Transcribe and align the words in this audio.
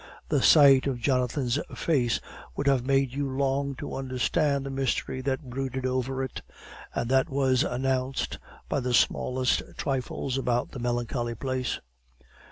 The 0.29 0.41
sight 0.41 0.87
of 0.87 0.99
Jonathan's 0.99 1.59
face 1.75 2.19
would 2.55 2.65
have 2.65 2.83
made 2.83 3.13
you 3.13 3.29
long 3.29 3.75
to 3.75 3.93
understand 3.93 4.65
the 4.65 4.71
mystery 4.71 5.21
that 5.21 5.47
brooded 5.47 5.85
over 5.85 6.23
it, 6.23 6.41
and 6.95 7.07
that 7.11 7.29
was 7.29 7.63
announced 7.63 8.39
by 8.67 8.79
the 8.79 8.95
smallest 8.95 9.61
trifles 9.77 10.39
about 10.39 10.71
the 10.71 10.79
melancholy 10.79 11.35
place. 11.35 11.79